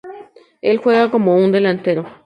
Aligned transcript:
Él 0.63 0.77
juega 0.79 1.11
como 1.11 1.35
un 1.37 1.51
delantero. 1.51 2.07